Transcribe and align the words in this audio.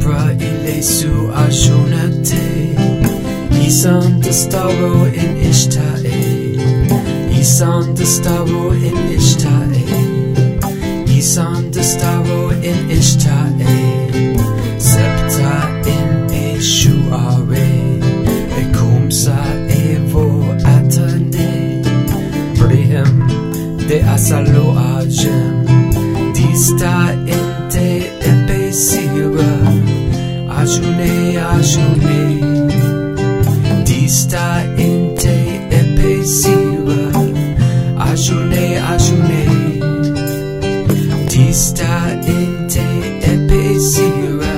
bras, 0.00 0.32
il 0.38 0.68
est 0.68 0.82
sous 0.82 1.28
ajounaté. 1.34 2.76
Isan 3.70 4.18
de 4.20 4.32
Staro 4.32 5.04
in 5.04 5.36
Ishtae. 5.48 6.58
Isan 7.40 7.94
de 7.94 8.04
Staro 8.04 8.72
in 8.72 8.98
Ishtae. 9.16 9.84
Isan 11.06 11.70
de 11.70 11.82
Staro 11.82 12.50
in 12.50 12.90
Ishtae. 12.90 14.36
Septa 14.78 15.54
in 15.86 16.28
Eshuare. 16.32 17.68
Et 18.58 18.68
comme 18.72 19.10
ça, 19.10 19.40
et 19.68 19.98
vous 20.06 20.42
attendez. 20.64 21.82
Brihem 22.58 23.28
de 23.88 23.98
Asalo 24.14 24.74
Ajem. 24.98 25.64
Dista 26.34 27.12
in 27.36 27.68
te 27.68 27.88
epesira. 28.30 29.49
Ajune 30.70 31.36
ajune. 31.36 32.18
Dista 33.84 34.62
inte 34.78 35.34
epesira 35.70 37.10
Ajune 37.98 38.80
ajune. 38.92 39.42
Dista 41.28 41.94
inte 42.24 42.86
epesira 43.32 44.54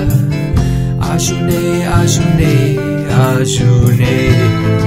Ajune 1.01 1.87
ajune. 1.87 2.77
Ajune. 3.09 4.03
E 4.03 4.82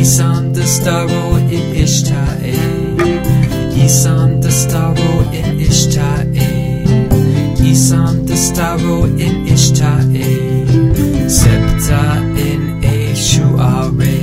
Isan 0.00 0.52
the 0.54 0.62
staro 0.62 1.36
in 1.52 1.74
Ishtae 1.76 2.54
eh. 2.54 3.84
Isan 3.84 4.40
the 4.40 4.48
staro 4.48 5.10
in 5.34 5.58
Ishtae 5.58 6.36
eh. 6.36 7.70
Isan 7.70 8.24
the 8.24 8.32
staro 8.32 9.04
in 9.20 9.44
Ishtae 9.44 10.16
eh. 10.16 11.28
Septa 11.28 12.16
in 12.48 12.80
Eshuare 12.80 14.16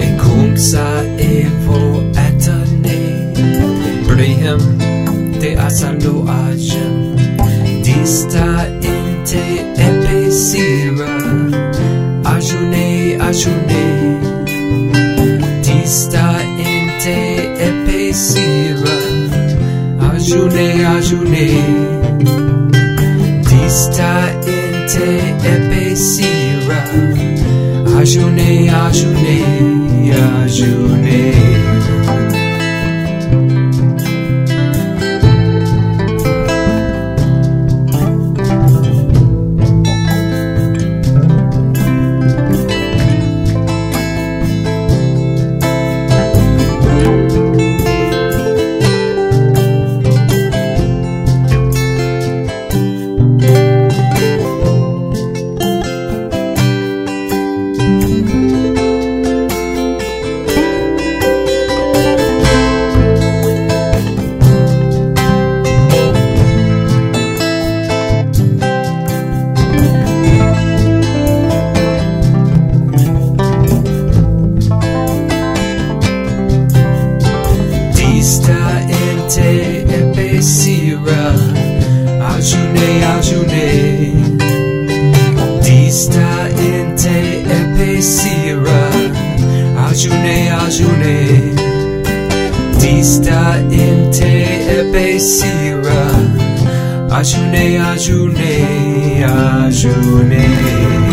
E 0.00 0.08
kumsa 0.20 0.86
evo 1.18 1.80
atane 2.26 2.98
Brihim 4.08 4.62
de 5.38 5.54
asalo 5.56 6.24
ajem 6.26 7.16
Dista 7.84 8.66
inte 8.80 9.42
epesira 9.60 9.73
epesira 18.14 18.94
Ajune 20.14 20.86
ajune. 20.86 21.48
Dista 23.42 24.30
inte 24.46 25.08
epesira 25.54 26.80
Ajune 27.98 28.70
ajune 28.70 29.38
Ajune 82.74 83.04
ajune 83.04 83.68
Dista 85.62 86.48
inte 86.50 87.16
epesira 87.58 88.90
Ajune 89.86 90.52
ajune 90.66 91.16
inte 93.70 94.30
epesira 94.78 96.04
Ajune 97.10 97.78
ajune 97.78 98.54
ajune 99.24 101.03